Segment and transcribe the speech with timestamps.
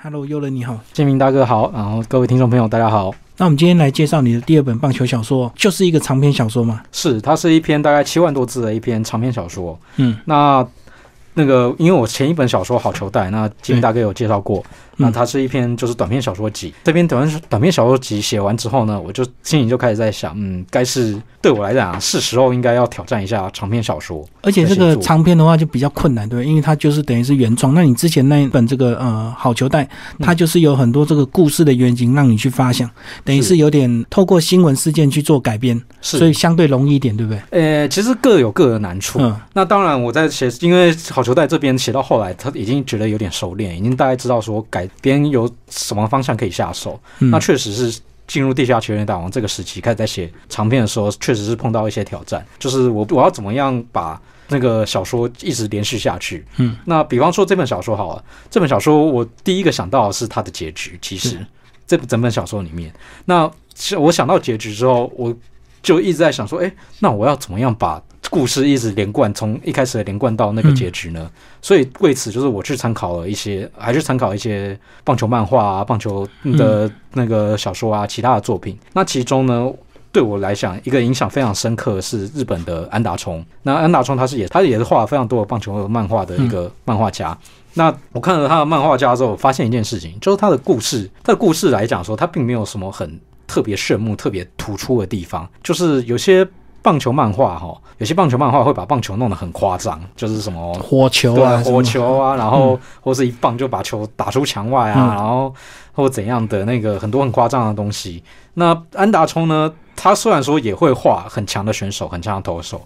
[0.00, 3.12] Hello，优人你好，建明大哥好，然后各位听众朋友大家好。
[3.36, 6.80] 那我们今天来介绍你的第二本棒球小说，就是一个长篇小说嘛？
[6.92, 9.76] 是，它是一篇大概七万多字的一篇长篇小说。
[9.96, 10.64] 嗯，那
[11.38, 14.64] 那个因为我前一本小说《好球带》，那建明大哥有介绍过。
[15.00, 24.28] 那它是一篇就是短篇小说集，这篇短篇短篇小说集写完之后呢，我就心里就开始在想，嗯，该是对我来讲是时候应该要挑战一下长篇小说。
[24.42, 27.72] 而且这个长篇的话就比较困难，对，因为它就是等于是原创。
[27.72, 32.90] 那你之前那一本这个呃好球带，它就是有很多这个故事的原型让你去发想，
[33.22, 37.40] 等于是有点透过新闻事件去做改编，所以相对容易一点，对不对？
[37.50, 39.20] 呃，其实各有各的难处。
[39.20, 44.88] 嗯，那当然我在写，因为好球在这边写到后来，他已经觉得有点熟练，已经大概知道说改。
[45.00, 46.98] 编有什么方向可以下手？
[47.18, 52.44] 那确实是进入地下球员大王这个时期，开始在写长篇的时候，确实是碰到一些挑战。
[52.58, 56.44] 就是我我要怎么样把那个小说一直连续下去？
[56.56, 60.98] 嗯，那比方说这本小说好了，这本小说我第一个想到的是它的结局。
[61.00, 61.38] 其实
[61.86, 62.92] 这整本小说里面，
[63.26, 63.48] 那
[63.98, 65.34] 我想到结局之后，我
[65.82, 68.02] 就一直在想说，哎，那我要怎么样把？
[68.30, 71.30] 故事一直连贯，从一开始连贯到那个结局呢，
[71.62, 78.78] 所以为此就是我去参考了一些，还是参考一些棒球漫画啊、棒球的那个小说啊、其他的作品。
[78.92, 79.72] 那其中呢，
[80.12, 83.44] 对我来讲一个影响非常深刻是日本的安达充。
[83.62, 87.36] 那安达充他是也他也是画了非常多的棒球漫画的一个漫画家。
[87.74, 96.46] 那我看了他的漫画家之后，发现一件事情，就是他的故事，他的故事来讲说，他并没有什么很特别炫目、特别突出的地方，就是有些。
[96.88, 105.54] 棒球漫画哈，有些棒球漫画会把棒球弄得很夸张，就是什么火球啊，火球啊， 然后或是一棒就把球打出墙外啊，然后
[105.92, 108.24] 或怎样的那个很多很夸张的东西。
[108.54, 112.80] 那安达充呢，他虽然说也会画很强的选手，很强的投手，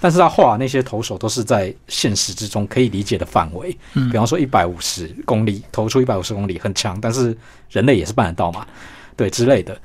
[0.00, 3.76] 但是他画那些投手都是在现实之中可以理解的范围。
[3.94, 7.36] 嗯，比方说一百五十公里投出一百五十公里很强，但是
[7.70, 8.64] 人类也是办得到嘛，
[9.16, 9.76] 对之类的。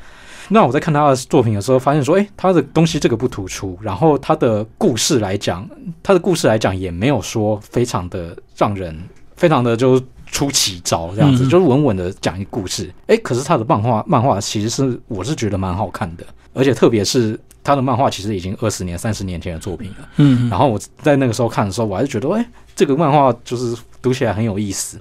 [0.49, 5.67] 那我在看他的作品的时候，发现说，哎，他的东西这个不突出，然后他的故事来讲，
[6.01, 8.97] 他的故事来讲也没有说非常的让人
[9.35, 12.93] 非常的就出奇招这样子，就是稳稳的讲一个故事。
[13.07, 20.09] 哎，可是他的漫画漫画其实是我是觉得蛮好看的，而且特别是他的漫画其实已经二十年、三十年前的作品了。
[20.17, 22.45] 嗯，然后我在那个时候看的时候，我还是觉得，哎，
[22.75, 24.99] 这个漫画就是读起来很有意思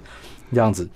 [0.53, 0.87] 这样子，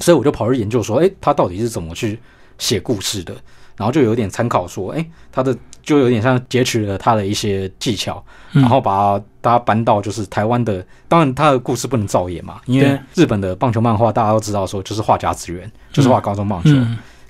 [0.00, 2.18] 所以我就跑去研究说，哎，他到底是怎么去
[2.58, 3.34] 写故事的。
[3.78, 8.22] 然后就有点参考说，哎，他的就有点像截取了他的一些技巧，
[8.52, 10.84] 然后把大家搬到就是台湾的。
[11.08, 16.70] 当然，他的故事不能造演嘛，因为日本的棒球漫画大家都知道说，就是画家之源，就是画高中棒球。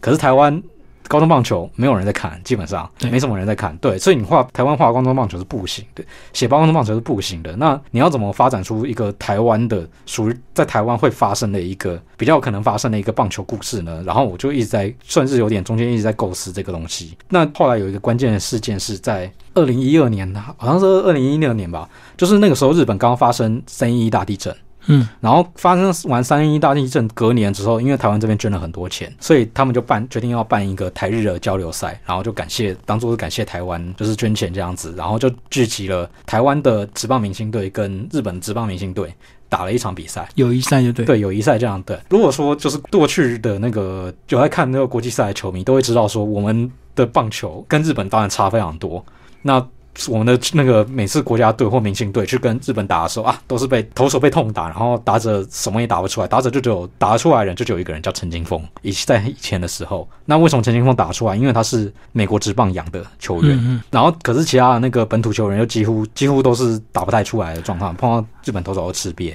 [0.00, 0.60] 可是台湾。
[1.08, 3.76] 高中棒球没有人在看，基本上没什么人在看。
[3.78, 7.56] 对，所以你画台湾画高中棒球是不行的，写高中棒球是不行的。
[7.56, 14.02] 那你要怎么发展出一个台湾的属于在台湾会发生的一个比较可能发生的一个棒球故事呢？
[14.04, 17.16] 然后我就一直在甚至有点中间一直在构思这个东西。
[17.28, 24.54] 那后来有一个关键的事件是在二零一二年，好像是二零一六年吧，就是那个时候日本刚刚发生三一大地震。
[24.88, 39.14] 嗯，然后发生完三一大地震隔年之后，因为台湾这边捐了很多钱，所以他们就办决定要办一个台日的交流赛，然后就感谢当做是感谢台湾，就是捐钱这样子，然后就聚集了台湾的职棒明星队跟日本职棒明星队
[39.48, 41.98] 打了一场比赛，友谊赛就对，对友谊赛这样对。
[42.08, 49.04] 如果说就是过去的那个有在看那个国际赛的球迷都会知道说，我们的棒球跟日本当然差非常多，
[49.42, 49.64] 那。
[50.06, 58.62] 我们的那个每次国家队或明星队去跟日本打的时候啊，都是被投手被痛打，然后打者什么也打不出来，打者就只有打得出来的人就只有一个人叫陈金峰。
[58.82, 61.34] 以在以前的时候，那为什么陈金峰打出来？
[61.34, 69.34] 因为他是美国职棒养的球员，然后可是其他的那个本土球员又几乎几乎都是打不太出来的状况，碰到日本投手都吃瘪。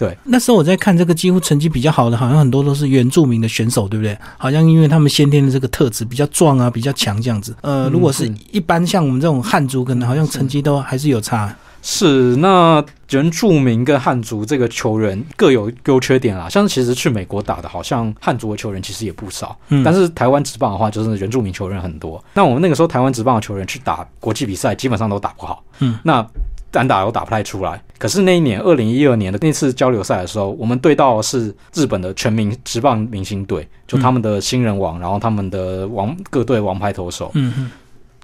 [0.00, 4.16] 对，那时候我在看这个，几乎成绩比较好的，好像很多都是原住民的选手，对不对？
[4.38, 7.54] 好像因为他们先天的这个特质比较壮啊，比较强这样子。
[7.60, 11.54] 呃，如果是一般像我们这种汉族，可能好像成绩都还是有差。
[11.82, 16.48] 是，那原住民跟汉族这个球员各有优缺点啦。
[16.48, 19.54] 像其实去美国打的，好像汉族的球员其实也不少。
[19.68, 22.22] 嗯，但是台湾职棒的话，就是原住民球员很多。
[22.32, 25.62] 那我们那个时候台湾职棒的球员去打国际比赛，基本上都打不好。
[25.80, 26.26] 嗯，那。
[26.70, 37.30] 单打又打不太出来，可是那一年二零一二年的那次交流赛的时候，我们对到是日本的全民职棒明星队，就他们的新人王，然后他们的王各队王牌投手。
[37.34, 37.70] 嗯嗯，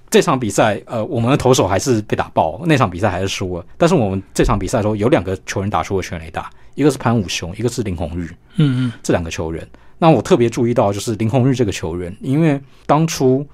[0.08, 3.66] 这场比赛，呃，我们的投手还是被打爆，那场比赛还是输了。
[3.76, 8.30] 但是我们这场比赛的时候，有两个球员打出了全垒打，一个是潘武雄，一个是林红玉。
[8.58, 9.66] 嗯嗯，这两个球员，
[9.98, 13.44] 那我特别注意到就是林红玉这个球员，因为当初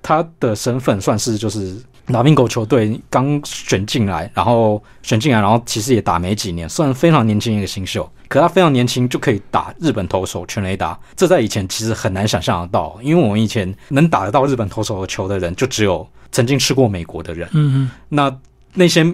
[0.00, 1.76] 他的身份算是就是。
[2.08, 17.48] 拉宾狗球队刚选进来，然后选进来，然后其实也打没几年，虽然非常年轻一个新秀，可他非常年轻就可以打日本投手全垒打，这在以前其实很难想象得到，因为我们以前能打得到日本投手的球的人，就只有曾经吃过美国的人。
[17.52, 18.38] 嗯嗯，那
[18.74, 19.04] 那些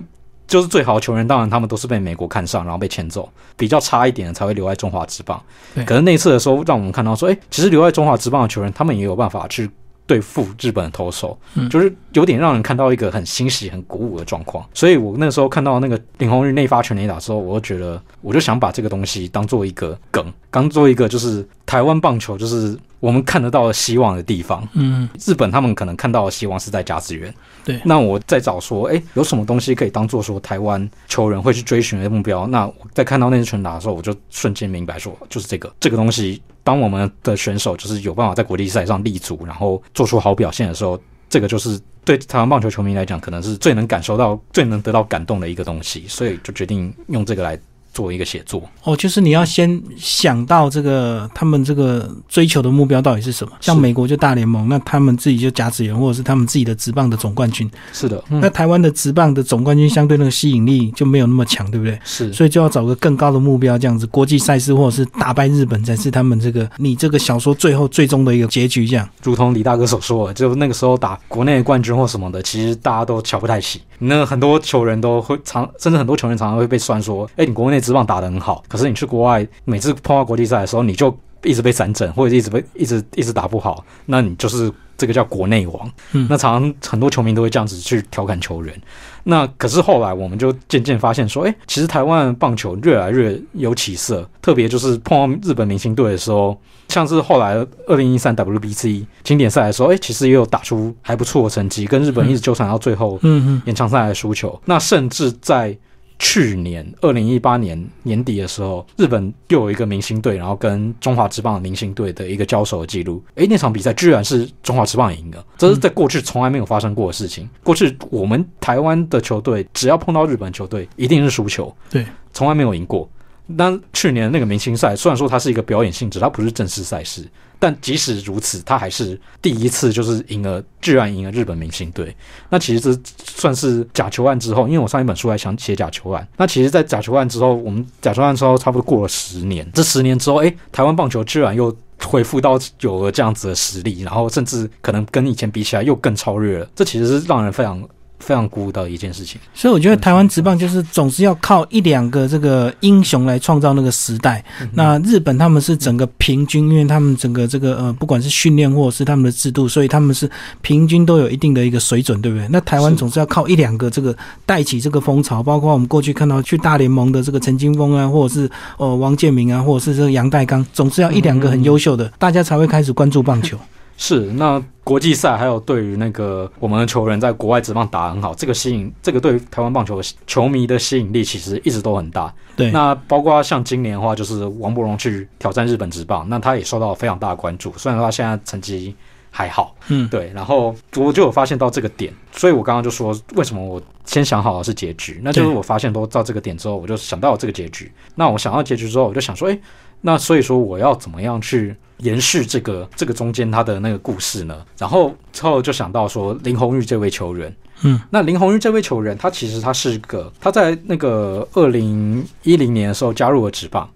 [0.47, 5.43] 就是最好的球员，当然他们都是被美国看上，然后被签走，比较差一点的才会留在中华职棒。
[5.75, 9.71] 对可是那次的时候，让我们看到说，哎、其实留在中华职棒的球员，他们也有办法去
[10.13, 14.63] 对付日本的投手，嗯就是有点让人看到一个很欣喜、很鼓舞的状况。
[14.75, 24.67] 所以我那时候看到那个林红日内发全垒打的时候，我就觉得，我就想把这个东西当做一个梗，当做一个就是台湾棒球就是我们看得到的希望的地方。
[24.75, 27.35] 嗯，日本他们可能看到的希望是在甲子园，
[27.65, 32.47] 对那我在找说，哎、有什么东西可以当做说台湾球人会去追寻的目标？
[32.47, 36.41] 那我在看到那支拳打的时候，我就瞬间明白说，就是这个这个东西。
[36.63, 40.97] 当我们的选手就是有办法在国际赛上立足，然后做出好表现的时候，
[41.29, 46.05] 这个就是对台湾棒球球迷来讲，可能是最能感受到、最能得到感动的一个东西。
[46.07, 47.59] 所以就决定用这个来
[47.93, 48.63] 做一个写作。
[48.85, 53.53] 哦，就是你要先想到这个他们这个追求的目标到底是什么。
[53.61, 57.71] 像美国就大联盟，那他们自己就甲子园，或者是他们自己的职棒的总冠军。
[57.93, 61.99] 是的，那台湾的职棒的总冠军相对那个吸引力就没有那么强，对不对？
[62.05, 69.09] 是所以就要找个更高的目标，这样子国际赛事或者是打败日本才是他们这个你这个小说最后最终的一个结局，这样。
[69.23, 73.81] 如同李大哥所说的，就那个时候打国内的冠军或什么的，其实大家都瞧不太起。
[74.05, 88.83] 那很多球员都会常，甚至很多球员常常会被酸说：“哎、你国内职棒打得很好，可是你去国外，每次碰到国际赛的时候，你就一直被散整，或者一直被一直一直打不好，那你就是这个叫国内王。”嗯那常常很多球迷都会这样子去调侃球员。
[89.25, 96.57] 那可是后来我们就渐渐发现说，哎、其实台湾棒球越来越有起色，特别就是碰到日本明星队的时候，
[96.89, 97.55] 像是后来
[97.87, 104.61] 二零一三 WBC 经典赛的时候，哎、其实也有打出还不错的成绩，跟日本一直纠缠到最后嗯嗯，延长赛来输球。
[104.65, 105.77] 那甚至在
[106.23, 113.21] 去年二零一八年年底的时候，日本又有一个明星队，然后跟中华职棒的明星队的一个交手的记录。
[113.35, 117.51] 诶，那场比赛居然是中华职棒赢的，这是在过去从来没有发生过的事情。
[117.65, 123.11] 过去我们台湾的球队只要碰到日本球队，一定是输球，对，从来没有赢过。
[123.57, 127.27] 那去年那个明星赛，虽然说它是一个表演性质，它不是正式赛事，
[127.59, 132.15] 但即使如此，它还是第一次就是赢了，居然赢了日本明星队。
[132.51, 136.27] 那其实这算是假球案之后，因为我上一本书还想写假球案。
[136.37, 141.75] 那其实，在假球案之后，我们假球案之后差不多过了十年，这十年之后，诶，台湾棒球居然又
[142.05, 146.69] 恢复到有了这样子的实力，然后甚至可能跟以前比起来又更超越了。
[146.75, 147.87] 这其实是让人非常
[148.23, 149.41] 非常鼓舞的一件事情。
[149.53, 154.43] 所以我觉得台湾职棒就是总是要靠一两个这个英雄来创造那个时代。
[154.73, 160.31] 那日本他们是整个平均，因为他们整个这个呃，不管是训练或者是他们的制度，所以他们是
[160.61, 162.47] 平均都有一定的一个水准，对不对？
[162.51, 164.17] 那台湾总是要靠一两个这个
[164.47, 173.59] 带起这个风潮，包括我们过去看到去大联盟的这个陈金峰啊，或者是呃王建民啊，或者是这个杨代刚，总是要一两个很优秀的，大家才会开始关注棒球。
[174.05, 182.35] 是，那国际赛还有对于那个我们的球员在国外职棒打得很好，这个吸引，这个对台湾棒球球迷的吸引力其实一直都很大。
[182.57, 187.73] 对，那包括像今年的话，就是王柏荣去挑战日本职棒，那他也受到非常大的关注。
[187.77, 188.93] 虽然说他现在成绩
[189.31, 195.21] 还好，嗯，对，然后我就有发现到这个点，所以我刚刚就说，为什么我先想好的是结局？
[195.23, 197.93] 那就是我发现都到这个点之后，我就想到了这个结局。
[198.17, 199.61] 那我想到结局之后，我就想说，诶，
[200.01, 204.65] 那所以说我要怎么样去延续这个这个中间他的那个故事呢？
[204.77, 213.89] 然后之后就想到说林红玉这位球员，嗯，那林红玉这位球员，他其实他是个他在那个二零一零年的时候加入了职棒。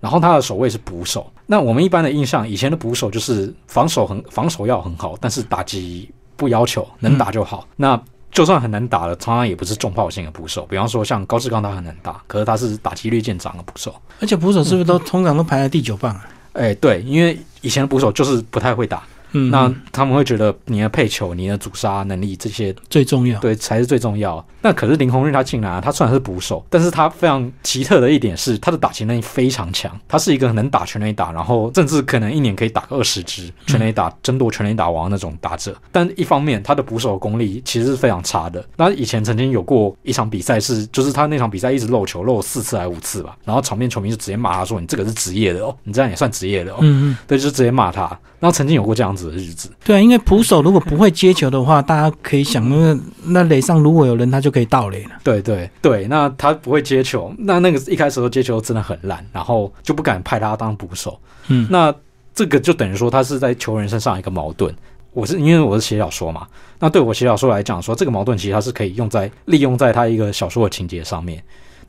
[0.00, 1.32] 然后他的守卫是捕手。
[1.46, 7.66] 那我们一般的印象，以前的捕手就是防守很防守要很好，但是打击不要求，能打就好。
[7.74, 7.98] 那
[8.30, 10.66] 就算很难打了，常常也不是重炮型的捕手。
[10.66, 13.94] 比方说像高志刚，他很难打，可是他是打击率见长的捕手。
[14.20, 16.28] 而且捕手是不是都通常都排在第九棒啊？
[16.54, 19.02] 哎，对，因为以前的捕手就是不太会打，
[19.34, 23.38] 嗯，那他们会觉得你的配球、你的阻杀能力这些最重要。
[23.40, 24.44] 对，才是最重要。
[24.62, 29.90] 那可是林红日他进来啊，他虽然是捕手，但是他非常奇特的一点是，他的打击能力非常强。
[30.08, 35.76] 他是一个能打全垒打，然后甚至可能一年可以打个二十支全垒打，争夺全垒打王那种打者。
[35.92, 38.64] 但一方面，他的捕手功力其实是非常差的。
[38.76, 46.78] 那以前曾经有过一场比赛是，就是他那场比赛一直漏球，漏了四次还五次吧，然后场面球迷就直接骂他说：“你这个是职业的哦，你这样也算职业的哦。
[46.80, 48.02] 嗯嗯，对，就直接骂他。
[48.40, 49.70] 然后曾经有过这样子的日子。
[49.84, 55.10] 对啊，因为捕手如果不会接球的话，大家可以想，那个那垒上如果有人，他就可以盗垒了。
[55.22, 61.18] 对对对，那他不会接球，那那个一开始的接球真的很烂，然后就不敢派他当捕手。
[61.48, 61.94] 嗯，那
[62.34, 64.74] 这个就等于说他是在球员身上一个矛盾。
[65.12, 66.44] 我是因为我是写小说嘛，
[66.80, 71.40] 那对我写小说来讲，说这个矛盾其实它是可以用在利用在他一个小说的情节上面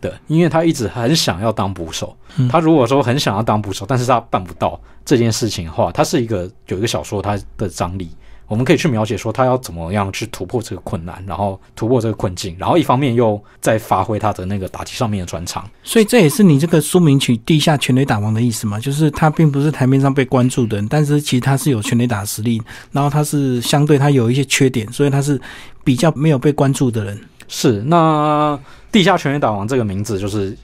[0.02, 8.10] 的，因为他一直很想要当捕手，嗯他如果说很想要当捕手，但是他办不到这件事情的话，他是一个有一个小说它的张力。
[8.48, 15.68] 我们可以去描写说他要怎么样去突破这个困难，然后突破这个困境，然后一方面又在发挥他的那个打击上面的专长。
[15.82, 18.80] 所以这也是你这个书名取“地下全垒打王”的意思嘛？
[18.80, 22.62] 就是他并不是台面上被关注的人，但是其实他是有全垒打实力，
[22.92, 25.42] 然后他是相对他有一些缺点，所以他是
[25.84, 27.20] 比较没有被关注的人。
[27.48, 28.60] 是，那
[28.96, 30.58] 地下全垒打王这个名字就是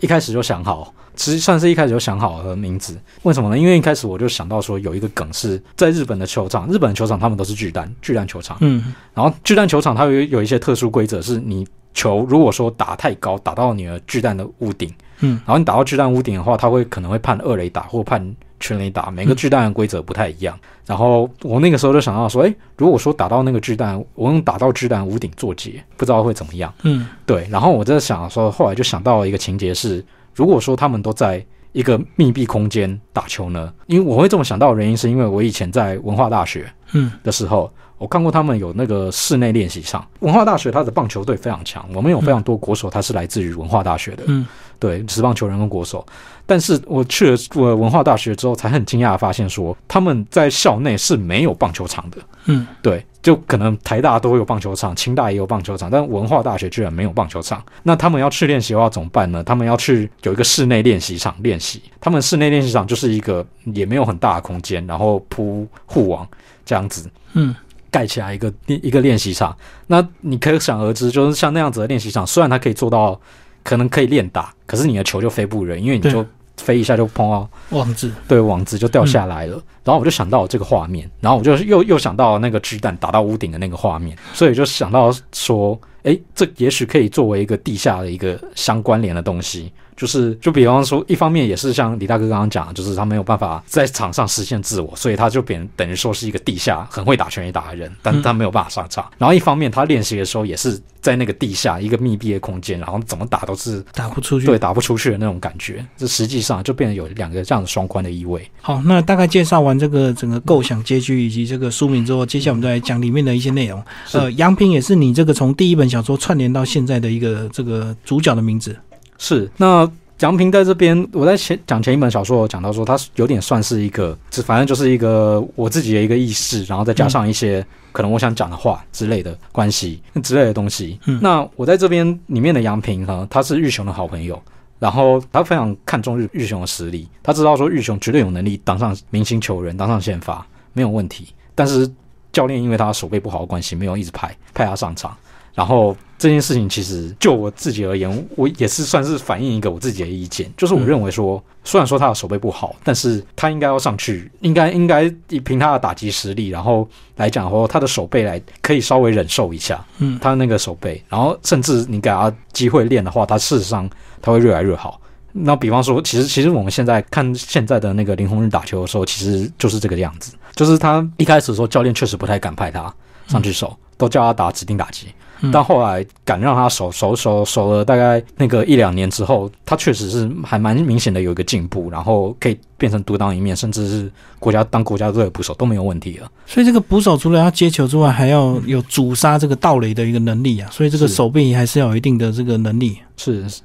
[0.00, 3.00] 一开始就想好，其实算是一开始就想好的名字。
[3.22, 3.56] 为什么呢？
[3.56, 8.56] 因为一开始我就想到说有一个梗是在日本的球场，日本的球场他们都是巨蛋，巨蛋球场。
[8.60, 11.64] 嗯然后巨蛋球场它有有一些特殊规则，是你
[11.94, 20.58] 球如果说打太高，打到你的巨蛋的屋顶，嗯然后你打到巨蛋屋顶的话，它会可能会判二垒打或判全垒打，每个巨蛋的规则不太一样。
[20.86, 26.72] 然后我那个时候就想到说，诶，如果说打到那个巨蛋，我用打到巨蛋屋顶做结，不知道会怎么样。
[26.82, 40.06] 嗯对，然后我在想说，后来就想到一个情节是，如果说他们都在一个密闭空间打球呢，因为我会这么想到的原因，是因为我以前在文化大学嗯的时候，我看过他们有那个室内练习场。
[40.20, 44.46] 文化大学它的棒球队非常强，我们有非常多国手，他是来自于文化大学的，嗯
[44.78, 46.04] 对，职棒球员跟国手。
[46.48, 52.18] 但是我去了我文化大学之后，才很惊讶的发现说，他们在校内是没有棒球场的。
[52.44, 57.60] 嗯对，就可能台大都有棒球场，清大也有棒球场，但文化大学居然没有棒球场。
[57.82, 59.42] 那他们要去练习的话怎么办呢？
[59.42, 61.82] 他们要去有一个室内练习场练习。
[62.00, 66.24] 他们室内练习场就是一个也没有很大的空间，然后铺护网
[66.64, 67.52] 这样子嗯
[67.90, 69.56] 盖起来一个一个练习场。
[69.88, 73.20] 那你可想而知，就是像那样子的练习场，虽然它可以做到
[73.66, 76.24] 可能可以练打，可是你的球就飞不远，因为你就
[76.56, 79.60] 飞一下就碰到网子，对，网子就掉下来了。
[79.82, 89.72] 然后我就想到这个画面，然后我就又又想到那个巨蛋打到屋顶的那个画面，所以就想到说，哎，这也许可以作为一个地下的一个相关联的东西。
[89.96, 99.10] 就是，就比方说，一方面也是像李大哥刚刚讲的，就是他没有办法在场上实现自我，所以他就变等于说是一个地下很会打拳击打的人，但是他没有办法上场。
[99.16, 104.46] 然后一方面他练习的时候也是在那个地下一个密闭的空间，然后怎么打都是打不出去。
[104.46, 105.82] 对打不出去的那种感觉。
[105.96, 108.46] 这实际上就变得有两个这样的双关的意味。
[108.60, 113.82] 好，那大概介绍完这个整个构想结局以及这个书名之后，接下来我们再来讲里面的一些内容。
[114.12, 118.76] 呃，杨平也是你这个从第一本小说串联到现在的一个这个主角的名字。
[119.18, 130.98] 是，那杨平在这边，我在前讲前一本小说，我讲到说，他有点算是一个，这反正就是一个我自己的一个意识，然后再加上一些可能我想讲的话之类的关系之类的东西。
[131.06, 134.40] 嗯那我在这边里面的杨平呢，他是玉雄的好朋友。
[134.78, 141.28] 然后他非常看重玉玉雄的实力，他知道说玉雄绝对有能力当上明星球员，当上宪法没有问题。
[141.54, 141.90] 但是
[142.30, 145.16] 教练因为他手背不好的关系，没有一直派派他上场。
[145.56, 155.08] 然后这件事情其实就我自己而言，我也是算是反映一个我自己的意见，就是我认为说，虽然说他的手背不好，但是他应该要上去，应该应该
[155.44, 156.86] 凭他的打击实力，然后
[157.16, 163.88] 来讲的话，他的手背来可以稍微忍受一下，嗯他那个手背，然后甚至你给他机会练的话，他事实上
[164.20, 165.00] 他会越来越好。
[165.32, 172.94] 那比方说，其实其实我们现在看现在的那个林鸿日打球的时候，其实就是这个样子，就是他一开始的时候，教练确实不太敢派他
[173.26, 175.08] 上去守，都叫他打指定打击。
[175.40, 186.30] 嗯但后来敢让他守守守守了大概那个一两年之后，他确实是还蛮明显的有一个进步，然后可以变成独当一面，甚至是国家当国家队的捕手都没有问题了。
[186.46, 190.68] 所以这个捕手除了要接球之外，还要有阻杀这个盗垒的一个能力啊。
[190.70, 192.98] 所以这个是手臂还是要有一定的这个能力。
[193.16, 193.60] 是，是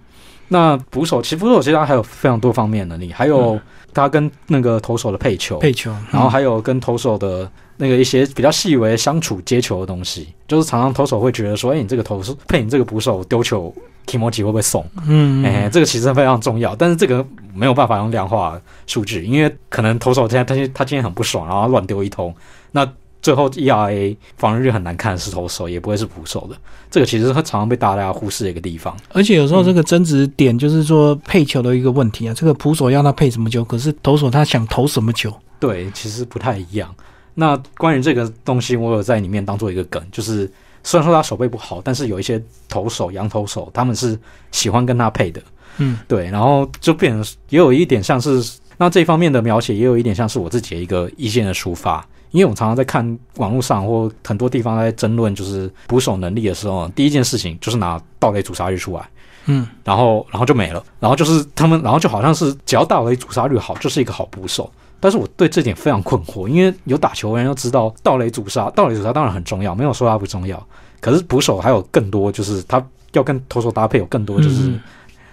[0.50, 3.58] 那捕手其实捕手其实他还有非常多方面的能力，还有
[3.94, 7.50] 他跟那个投手的配球，配球，然后还有跟投手的
[7.82, 13.74] 那个一些比较细微相处接球的东西，就是常常投手会觉得说，哎，你这个投手配你这个捕手丢球
[14.06, 14.86] k i m o j i 会不会送？
[15.08, 22.32] 嗯，哎、这个其实非常重要，但是这个没有办法用量化数据，因为可能投手现在他他今天很不爽，然后乱丢一通，
[22.72, 22.88] 那
[23.20, 26.56] 最后 ERA 防御率很难看的是投手，也不会是捕手的。
[26.92, 28.96] 这个其实是常常被大家忽视的一个地方。
[29.10, 32.34] 而且有时候这个争执点就是说配球的一个问题啊。
[32.34, 35.34] 这个捕手要他配什么球，可是投手他想投什么球。
[35.60, 36.94] 对，其实不太一样。
[37.34, 40.52] 那关于这个东西，我有在里面当做一个梗，就是
[40.84, 44.18] 虽然说他手背不好，但是有一些投手、洋投手，他们是
[44.52, 45.42] 喜欢跟他配的。
[45.78, 48.44] 嗯对，然后就变成也有一点像是
[48.78, 52.06] 那这方面的描写，也有一点像是我自己的一个意见的抒发。
[52.32, 59.10] 因为我常常在看网络上或很多地方在争论就是捕手能力的时候，第一件事情就是拿盗垒主杀率出来，
[59.48, 64.72] 嗯然后然后就没了，然后就是他们，然后就好像是只要盗垒主杀率好，就是一个好捕手。
[65.02, 70.66] 但是我对这点非常困惑，因为有打球的人要知道，盗垒阻杀，盗垒阻杀当然很重要，没有说它不重要。
[71.02, 72.82] 可是捕手还有更多，就是他
[73.14, 74.80] 要跟投手搭配，有更多就是嗯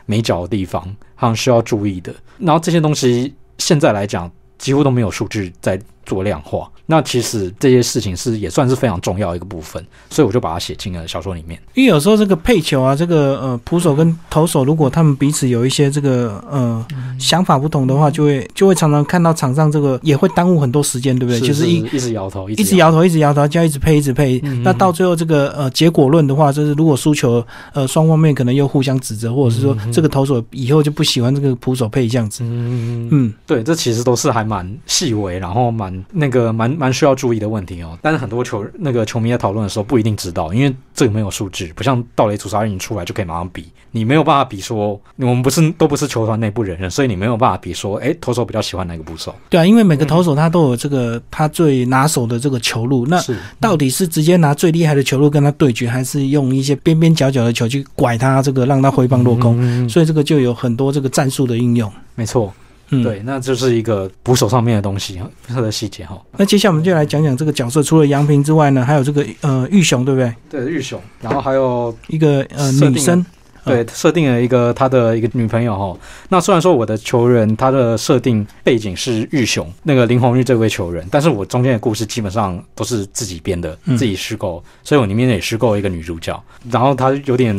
[0.06, 0.82] 没脚的地方，
[1.14, 2.12] 好像需要注意的。
[2.38, 6.68] 然后这些东西现在来讲，几乎都没有数据在做量化。
[6.86, 11.60] 那其实这些事情是也算是非常重要的一个部分，所以我就把它写进了小说里面。
[11.74, 16.84] 因为有时候这个配球啊，这个呃捕手跟投手，如果他们彼此有一些这个呃
[17.20, 21.46] 想法不同的话，就会就会常常看到场上这个也会耽误很多时间，对不对？
[21.46, 24.40] 就是一一直摇头，一直摇头，一直摇头，就要一直配，一直配。
[24.44, 32.42] 嗯那到最后这个呃结果论的话，就是如果输球，呃双方面可能又互相指责，或者是说嗯这个投手以后就不喜欢这个捕手配这样子。
[32.44, 37.98] 嗯嗯，对，这其实都是还蛮细微，然后蛮那个蛮蛮需要注意的问题哦。
[38.02, 49.34] 但是很多球那个球迷在讨论的时候不一定知道，因为这个没有数据，不像盗垒阻杀令出来就可以马上比，你没有办法比说我们不是都不是球团内部人员，所以你没有办法比说，哎，投手比较喜欢哪个捕手。
[49.48, 53.22] 对啊，因为每个投手他都有这个他最拿手的这个球路，那
[53.60, 59.56] 到底是直接拿最厉害的球路跟他对决，还是用一些边边角角的球去拐他这个让他挥棒落空？
[59.60, 61.90] 嗯所以这个就有很多这个战术的应用。
[62.14, 62.52] 没错，
[62.90, 63.02] 嗯，。
[63.02, 66.20] 对，那就是一个捕手上面的东西， 它的细节哈。
[66.36, 70.34] 那接下来我们就来讲讲这个角色，除了杨平之外呢，还有这个呃玉雄，对不对？
[70.50, 73.24] 对，玉雄，然后还有一个呃女生，
[73.64, 75.98] 对，设定了一个他的一个女朋友哈。
[76.30, 86.42] 那虽然说我的球员他的设定背景是玉雄那个林红玉这位球员，但是我中间的故事基本上都是自己编的，嗯自己虚构，所以我里面也虚构一个女主角。
[86.70, 87.54] 然后她有点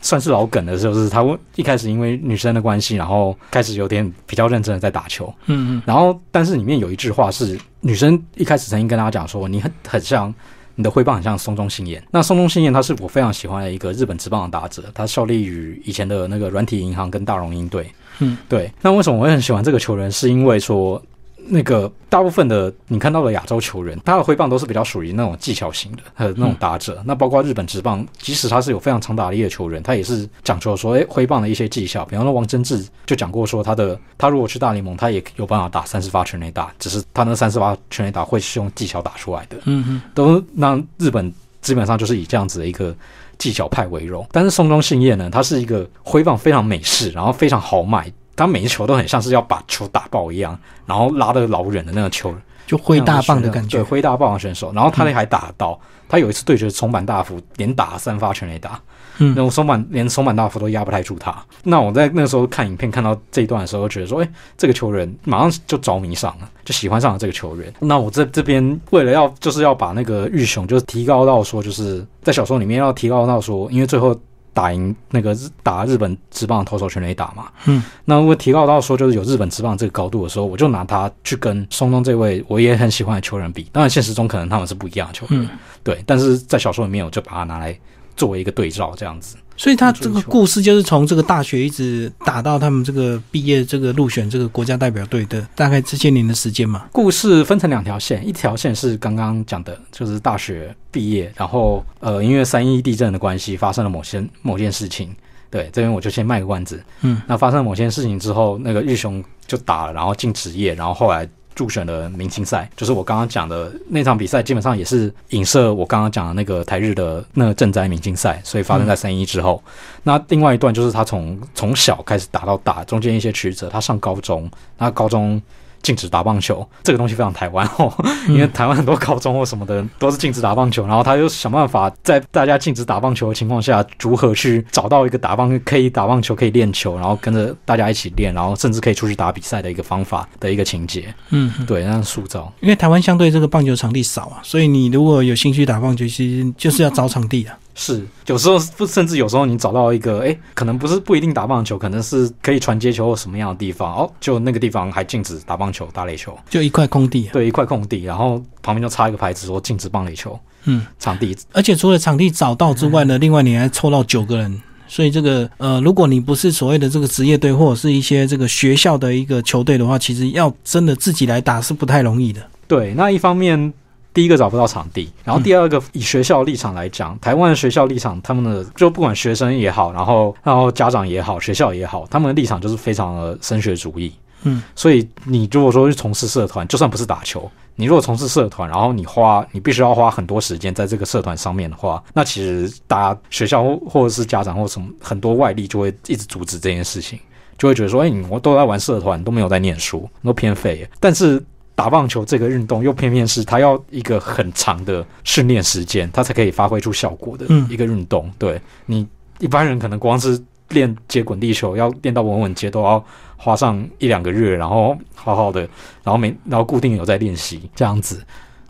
[0.00, 1.24] 算是老梗的，就是他
[1.56, 5.32] 一开始因为女生的关系，然后开始有点比较认真的在打球。
[5.46, 10.34] 嗯嗯然后但是里面有一句话是女生一开始曾经跟他讲说，你很很像。
[10.76, 17.86] 你的挥棒很像松中信彦，那松中信彦他是我非常喜欢的一个日本职棒的打者，他效力于以前的那个软体银行跟大荣鹰队。
[18.20, 18.72] 嗯，对。
[18.80, 20.10] 那为什么我会很喜欢这个球员？
[20.10, 21.02] 是因为说
[21.48, 27.02] 那个大部分的你看到的亚洲球员，他的挥棒都是比较属于那种技巧型的，呃，那种打者。
[27.04, 32.04] 那包括日本职棒，即使他是有非常长打力的球员，他也是讲究说，诶，挥棒的一些技巧。
[32.04, 39.56] 比方说王贞治就讲过说，他的他如果去大联盟，他也有办法打三十发全垒打，只是他那三十发全垒打会是用技巧打出来的。
[39.64, 42.94] 嗯嗯都让日本基本上就是以这样子的一个
[43.38, 44.26] 技巧派为荣。
[44.32, 52.34] 但是松中信彦呢，他是一个挥棒非常美式，然后非常豪迈，他每一球都很像是要把球打爆一样，然后拉的老远的那个球，
[52.66, 54.72] 就挥大棒的感觉对，挥大棒的选手。
[54.72, 58.80] 然后他还打得到，他有一次对决松坂大辅，连打三发全垒打。
[59.22, 61.36] 嗯那种松坂连松坂大辅都压不太住他。
[61.62, 67.70] 那我在那个时候看影片看到这一段的时候，觉得说，哎、这个球员马上就着迷上了，就喜欢上了这个球员。
[67.80, 74.18] 那我这这边为了要就是要把那个玉雄就是提高到说，就是在小说里面要提高到说，因为最后
[74.52, 83.66] 打赢那个日打日本职棒的投手全垒打嘛，嗯，那我提高到说就是有日本职棒这个高度的时候，我就拿他去跟松东这位我也很喜欢的球员比。
[83.72, 85.48] 当然现实中可能他们是不一样的球员，嗯，
[85.82, 87.78] 对，但是在小说里面我就把它拿来
[88.16, 89.36] 作为一个对照这样子。
[89.60, 96.86] 所以他这个故事就是从这个大学一直打到他们这个毕业，这个入选这个国家代表队的大概这些年的时间嘛。
[96.90, 105.14] 故事分成两条线，一条线是刚刚讲的，就是大学毕业，然后呃，因为三一地震的关系，发生了某些某件事情。
[105.50, 106.82] 对，这边我就先卖个关子。
[107.02, 111.28] 嗯，那发生了某些事情之后，那个日雄就打了，然后进职业，然后后来
[111.60, 119.62] 入选了明星赛，就是我刚刚讲的那场比赛，基本上也是影射我刚刚讲的那个台日的那个赈灾明星赛，所以发生在三一之后。
[120.02, 123.68] 那另外一段就是他从从小开始打到大，中间一些曲折。
[123.68, 125.40] 他上高中，那高中
[125.82, 127.92] 禁止打棒球，这个东西非常台湾哦，
[128.28, 141.12] 因为台湾很多高中或什么的都是禁止打棒球，然后他就想办法在大家禁止打棒球的情况下，如何去找到一个打棒可以打棒球、可以练球，然后跟着大家一起练，然后甚至可以出去打比赛的一个方法的一个情节。
[141.30, 142.52] 嗯，对，那样塑造。
[142.60, 147.58] 因为台湾相对这个棒球场地少啊，所以你如果有兴趣打棒球，其实就是要找场地啊。
[147.74, 157.30] 是，有时候不，甚至有时候你找到一个，哎，可能不是不一定打棒球，可能是可以传接球或什么样的地方，哦，就那个地方还禁止打棒球、打垒球，就一块空地啊。
[157.32, 161.36] 对，一块空地，然后旁边就插一个牌子说禁止棒垒球嗯，场地。
[161.52, 164.60] 而且除了场地找到之外呢，另外你还凑到九个人。
[164.92, 172.42] 所以这个呃，如果你不是所谓的这个职业队，或者是一些这个学校的一个球队的话，其实要真的自己来打是不太容易的。
[172.66, 173.72] 对，那一方面，
[174.12, 184.12] 第一个找不到场地，然后第二个以学校立场来讲，台湾的学校立场，他们的就不管学生也好，然后然后家长也好，学校也好，他们的立场就是非常的升学主义。
[184.42, 197.18] 嗯，所以你如果说去从事社团，就算不是打球，你如果从事社团，然后你花你必须要花很多时间在这个社团上面的话，那其实大家学校或或者是家长或什么很多外力就会一直阻止这件事情。
[197.58, 200.88] 就会觉得说，哎、你我都在玩社团，都没有在念书，都偏废。
[200.98, 201.38] 但是
[201.80, 208.30] 打棒球这个运动又偏偏是它要一个很长的训练时间，它才可以发挥出效果的嗯一个运动。
[208.38, 210.38] 对你一般人可能光是
[210.68, 213.02] 练接滚地球，要练到稳稳接，都要
[213.34, 215.62] 花上一两个月，然后好好的，
[216.04, 218.22] 然后每然后固定有在练习这样子。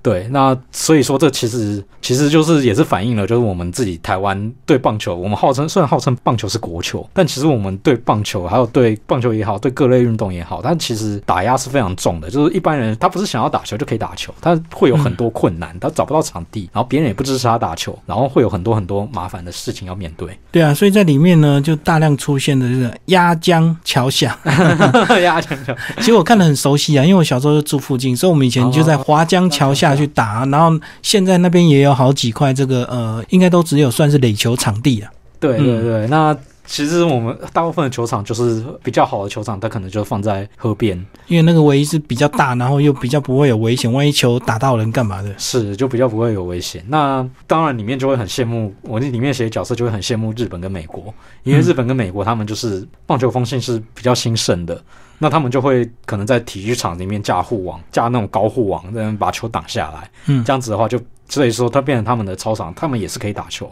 [0.03, 12.31] 对，那所以说这其实其实就是也是反映了，就是我们自己台湾对棒球，我们号称虽然号称棒球是国球，但其实我们对棒球还有对棒球也好，对各类运动也好，但其实打压是非常重的。
[12.31, 20.39] 就是一般人他不是想要打球就可以打球，他会有很多困难，他找不到场地，然后别人也不支持他打球，然后会有很多很多麻烦的事情要面对。
[20.51, 24.39] 对啊，所以在里面呢，就大量出现的这个压江桥下。
[25.23, 30.45] 压江桥其实我看得很熟悉啊，因为我小时候就住附近，所以我们以前就在华江桥下去打。
[30.47, 35.11] 然后现在那边也有好几块这个呃，应该都只有算是垒球场地啊。
[35.39, 45.35] 对对对，那其实我们大部分的球场就是比较好的球场，它可能就放在河边，因为那个唯一是比较大，然后又比较不会有危险，万一球打到人干嘛的？
[45.39, 46.85] 是就比较不会有危险。
[46.89, 54.81] 那当然里面就会很羡慕，我里面写的角色就会很羡慕日本跟美国，因为日本跟美国他们就是棒球风气是比较兴盛的。
[55.23, 60.11] 那他们就会可能在体育场里面架护网，架那种高护网，这样把球挡下来。
[60.27, 63.71] 嗯这样子的话就，所以说它变成他们的操场，他们也是可以打球。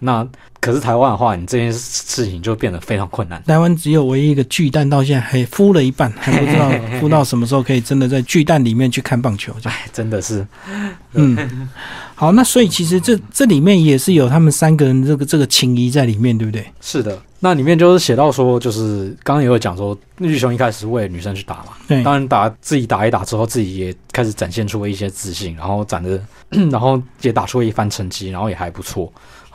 [0.00, 0.26] 那
[0.60, 3.42] 可是台湾的话，你这件事情就变得非常困难。
[3.44, 9.54] 台湾只有唯一一个巨蛋，到现在还孵了一半，还不知道孵到什么时候可以真的在巨蛋里面去看棒球。
[9.64, 10.46] 哎，真的是，
[11.12, 11.68] 嗯，
[12.14, 16.66] 好，那所以其实这这里面也是有他们三个人这个这个情谊在里面，对不对？
[16.80, 17.18] 是的。
[17.42, 26.20] 那里面就是写到说，就是刚刚也有讲说，日雄一开始为了女生去打嘛，对，当然打自己打一打之后，自己也开始展现出了一些自信，然后展的，
[26.70, 29.10] 然后也打出了一番成绩，然后也还不错，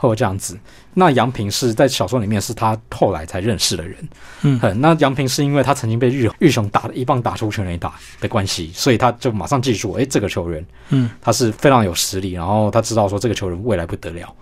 [0.06, 0.58] 或这样子。
[0.94, 4.08] 那杨平是在小说里面是他后来才认识的人，
[4.42, 14.34] 嗯很那杨平是因为他曾经被日日雄打了一棒打出全垒打的关系，所以他就马上记住，诶，这个球员嗯他是非常有实力，然后他知道说这个球员未来不得了。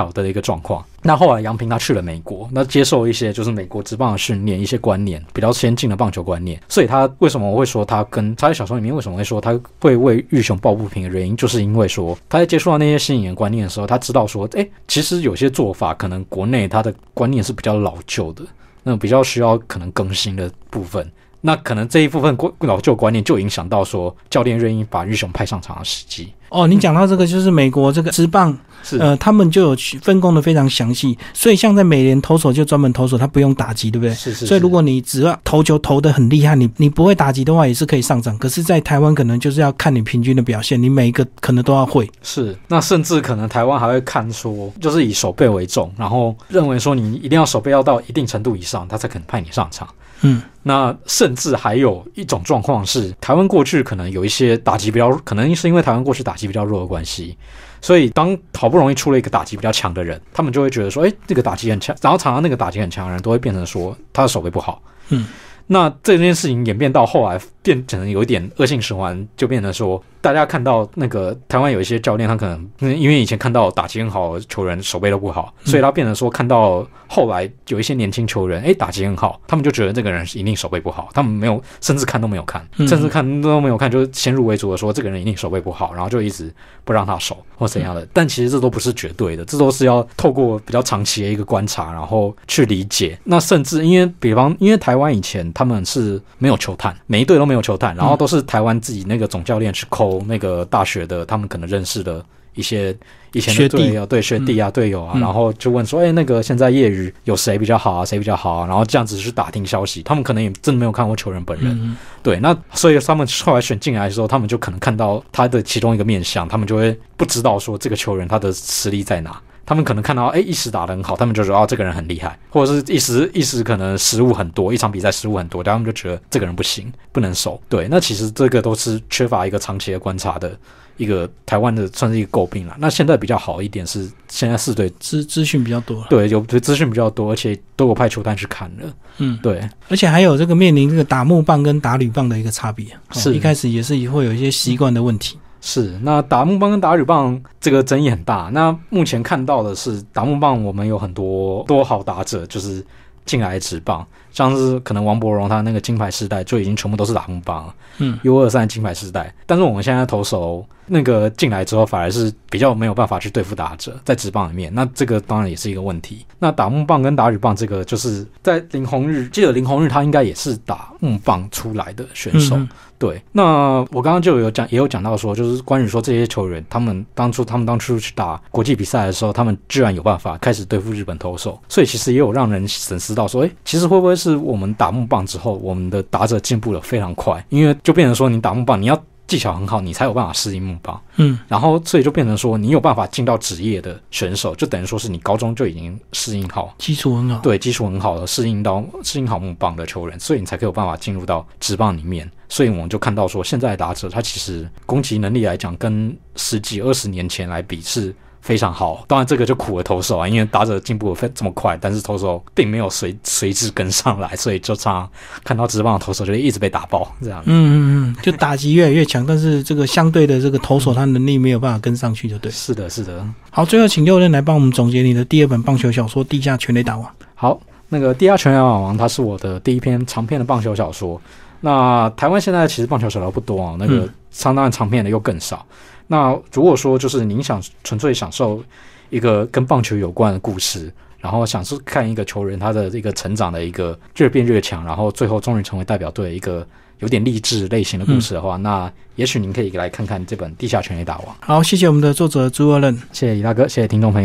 [0.00, 0.82] 好的一个状况。
[1.02, 6.58] 那后来杨平他去了美国，那接受一些就是美国职棒的训练，一些观念比较先进的棒球观念。
[6.68, 18.44] 所以他为什么我会说他跟他在小说里面为什么会说他会为玉雄抱不平的原因，就是因为说他在接触到那些新颖的观念的时候，他知道说，诶，其实有些做法可能国内他的观念是比较老旧的，
[18.82, 21.06] 那比较需要可能更新的部分。
[21.40, 26.32] 那可能这一部分过老旧观念就影响到说教练愿意把玉雄派上场的时机。
[26.52, 34.14] 哦，你讲到这个就是美国这个职棒，是呃，他们就有去分工的非常详细，所以像在美联投手就专门投手，他不用打击，对不对？
[34.14, 38.36] 是是，所以如果你只要投球投的很厉害，你你不会打击的话，也是可以上场。
[38.38, 42.10] 可是，在台湾可能就是要看你平均的表现，你每一个可能都要会。
[42.22, 49.88] 是，那甚至可能台湾还会看说，就是以手背为重，然后认为说你一定要手背要到一定程度以上，他才肯派你上场。
[50.22, 57.36] 嗯，那甚至还有一种状况是，台湾过去可能有一些打击比较，可能是因为台湾过去打击比较弱的关系，
[57.80, 64.80] 所以当好不容易出了一个打击比较强的人，他们就会觉得说，哎，这个打击很强，然后常常那个打击很强的人都会变成说他的手背不好。
[65.08, 65.26] 嗯，
[65.66, 86.52] 那这件事情演变到后来变成有一点恶性循环，就变成说，大家看到那个台湾有一些教练，他可能嗯因为以前看到打击很好的球员手背都不好，所以他变成说看到后来有一些年轻球员，诶打击很好，他们就觉得这个人一定手背不好，他们没有甚至看都没有看，嗯甚至看都没有看，就是先入为主的说这个人一定手背不好，然后就一直
[86.84, 88.06] 不让他守或怎样的。
[88.12, 93.18] 但其实这都不是绝对的，这都是要透过比较长期的一个观察，然后去理解。
[93.24, 102.94] 那甚至因为比方因为台湾以前他们是没有球探，每一队都没有球探，然后都是台湾自己那个总教练去抠那个大学的他们可能认识的一些
[103.32, 108.04] 以前的队友，对学弟啊、队友啊，嗯然后就问说，哎、那个现在业余有谁比较好啊？
[108.04, 108.66] 谁比较好啊？
[108.66, 119.40] 然后这样子去打听消息，他们可能也真的没有看过球员本人，嗯，对，那所以他们后来选进来的时候，他们就可能看到他的其中一个面相，他们就会不知道说这个球员他的实力在哪。
[119.64, 127.60] 他们可能看到，哎，一时打得很好，他们就觉得哦，这个人很厉害，或者是一时一时可能失误很多，一场比赛失误很多，他们就觉得这个人不行，不能守。
[127.68, 130.56] 对，那其实这个都是缺乏一个长期的观察的
[130.96, 132.76] 一个台湾的算是一个诟病了。
[132.78, 136.04] 那现在比较好一点是，现在四队资 资讯比较多。
[136.10, 138.92] 对有资讯比较多，而且都有派球探去看了。
[139.18, 145.38] 嗯，对，而且还有这个面临这个打木棒跟打铝棒的一个差别，哦是一开始也是会有一些习惯的问题。
[145.64, 148.50] 是，那打木棒跟打铝棒这个争议很大。
[148.52, 152.84] 那目前看到的是打木棒，我们有很多多好打者，就是
[153.24, 154.04] 进来职棒。
[154.32, 166.24] 像是可能王柏荣他那个金牌世代就已经全部都是打木棒了，嗯，U 二三金牌世代，但是我们现在投手那个进来之后，反而是比较没有办法去对付打者，在职棒里面，那这个当然也是一个问题。
[166.38, 172.66] 那打木棒跟打羽棒这个，就是在林红日，记得林红日他应该也是打木棒出来的选手，嗯
[173.02, 188.96] 对，那我刚刚就有讲，也有讲到说，就是关于说这些球员，他们当初他们当初去打国际比赛的时候，他们居然有办法开始对付日本投手，所以其实也有让人审思到说，哎，其实会不会是我们打木棒之后，我们的打者进步了非常快，因为就变成说你打木棒，你要
[189.32, 197.38] 技巧很好，你才有办法适应木棒，嗯然后所以就变成说，你有办法进到职业的选手，就等于说是你高中就已经适应好基础很好。
[197.38, 202.30] 对基础很好的适应到适应好木棒的球员，所以你才可以有办法进入到职棒里面。
[202.50, 209.02] 所以我们就看到说，现在的打者他其实攻击能力来讲，跟十几二十年前来比是非常好。
[209.08, 215.10] 当然这个就苦了投手啊，因为打者进步得非这么快，但是投手并没有随随之跟上来，所以就常常
[215.44, 217.42] 看到直棒的投手就一直被打爆这样。
[217.46, 217.74] 嗯嗯
[218.10, 222.52] 嗯，就打击越来越强，但是这个相对的这个投手他能力没有办法跟上去，就对。
[222.52, 223.24] 是的，是的。
[223.50, 227.06] 好，最后请六任来帮我们总结你的第二本棒球小说《地下全垒打王》。
[227.34, 231.20] 好，那个《地下全垒王》它是我的第一篇长篇的棒球小说。
[231.60, 235.64] 那台湾现在其实棒球小说不多啊，那个嗯相当长篇的又更少。
[236.12, 238.62] 那如果说就是您想纯粹享受
[239.08, 246.66] 一个跟棒球有关的故事，然后想是看一个球员他的一个成长的一个越变越强，然后最后终于成为代表队的一个
[246.98, 251.34] 有点励志类型的故事的话，那也许您可以来看看这本《地下拳垒打王》。
[251.40, 252.94] 好，谢谢我们的作者朱二任。
[253.10, 254.20] 谢谢李大哥，谢谢听众朋友。